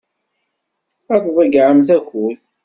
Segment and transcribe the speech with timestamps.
[1.13, 2.35] Ad tḍeyyɛemt akud.